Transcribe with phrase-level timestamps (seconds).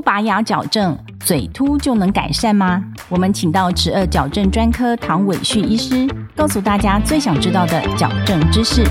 [0.00, 2.82] 拔牙矫正，嘴凸就能改善吗？
[3.08, 8.84] 我们请到齿颚矫正专科唐伟旭医师，告诉大家最想知道的矫正知识。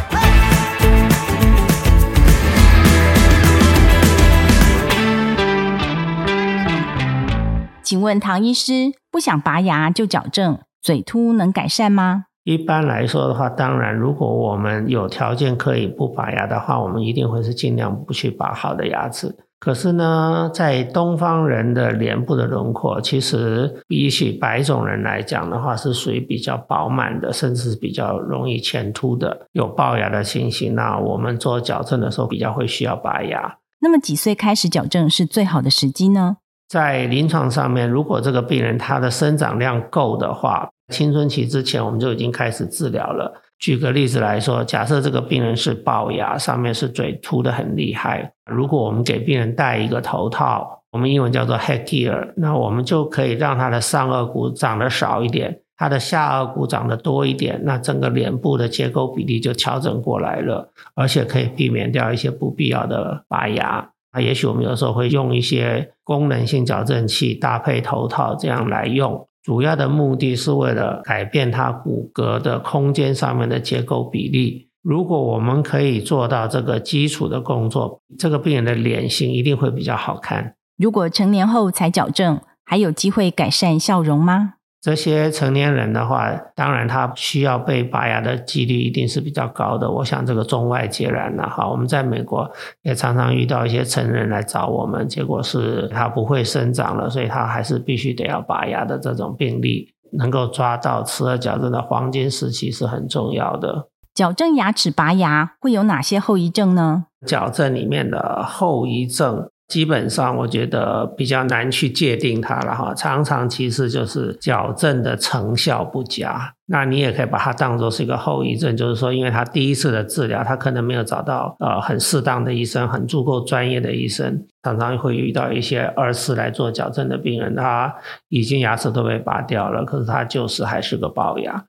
[7.82, 12.26] 请问唐医师，不想拔牙就矫正，嘴凸能改善吗？
[12.44, 19.36] 一般来说的话，当然，如果我们有条件可以不拔牙的话，我们一定会是尽量不去拔好的牙齿。
[19.60, 30.74] 可是呢，在东方人的脸部的轮廓，其实比起白种人来讲的话，是属于比较饱满的，甚至是比较容易前凸的，有龅牙的情形。
[30.76, 33.58] 那我们做矫正的时候，比较会需要拔牙。
[33.82, 36.38] 那么几岁开始矫正是最好的时机呢？
[36.70, 43.42] 在临床上面，如果这个病人他的生长量够的话，青春期之前我们就已经开始治疗了。
[43.60, 48.32] 举个例子来说，假设这个病人是龅牙，上面是嘴凸的很厉害。
[48.50, 63.90] 如果我们给病人戴一个头套，我们英文叫做 headgear，那我们就可以让他的上颚骨长得少一点，他的下颚骨长得多一点，那整个脸部的结构比例就调整过来了，而且可以避免掉一些不必要的拔牙。
[64.14, 69.28] 那也许我们有时候会用一些功能性矫正器搭配头套这样来用。
[69.50, 74.70] 主要的目的是为了改变他骨骼的空间上面的结构比例。
[74.84, 80.54] 如果我们可以做到这个基础的工作，这个病人的脸型一定会比较好看。
[80.78, 84.54] 如果成年后才矫正，还有机会改善笑容吗？
[84.82, 89.92] 这些成年人的话，当然他需要被拔牙的几率一定是比较高的。
[89.92, 91.70] 我想这个中外皆然了哈。
[91.70, 92.50] 我们在美国
[92.84, 103.90] 也常常遇到一些成人来找我们，结果是他不会生长了，所以他还是必须得要拔牙的这种病例，能够抓到齿颚矫正的黄金时期是很重要的。
[104.14, 107.06] 矫正牙齿拔牙会有哪些后遗症呢？
[107.28, 109.50] 矫正里面的后遗症。
[109.70, 112.92] 基本上，我觉得比较难去界定它了哈。
[112.96, 127.94] 常常其实就是矫正的成效不佳，那你也可以把它当做是一个后遗症，就是说，因为他第一次的治疗，他可能没有找到呃很适当的医生，很足够专业的医生，常常会遇到一些二次来做矫正的病人，他
[128.30, 131.64] 已经牙齿都被拔掉了，可是他就是还是个龅牙。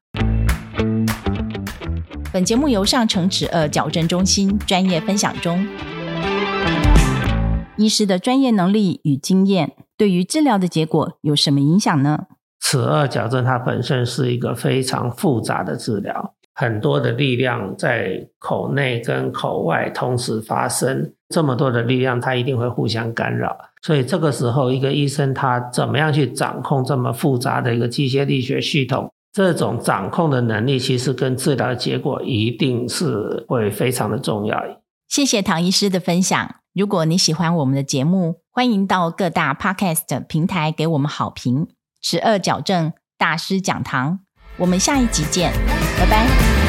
[2.32, 5.66] 本节目由上城齿颚矫正中心专业分享中。
[7.80, 12.26] 医师的专业能力与经验对于治疗的结果有什么影响呢？
[12.60, 29.10] 齿颚矫正它本身是一个非常复杂的治疗，很多的力量在口内跟口外同时发生，这么多的力量它一定会互相干扰，所以这个时候一个医生他怎么样去掌控这么复杂的一个机械力学系统？
[29.32, 34.62] 这种掌控的能力其实跟治疗的结果一定是会非常的重要。
[35.08, 36.59] 谢谢唐医师的分享。
[36.72, 41.69] 如果你喜欢我们的节目，欢迎到各大 Podcast 平台给我们好评。
[42.00, 44.20] 十二矫正大师讲堂，
[44.56, 45.53] 我们下一集见，
[45.98, 46.59] 拜拜。